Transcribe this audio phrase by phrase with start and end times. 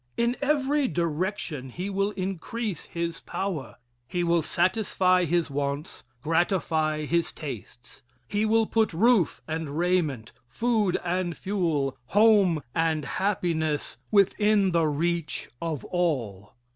[0.17, 3.75] In every direction he will increase his power.
[4.07, 8.01] He will satisfy his wants, gratify his tastes.
[8.27, 15.51] He will put roof and raiment, food and fuel, home and happiness within the reach
[15.61, 16.55] of all.